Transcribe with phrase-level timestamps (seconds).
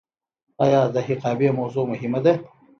[0.65, 2.33] آیا د حقابې موضوع مهمه ده؟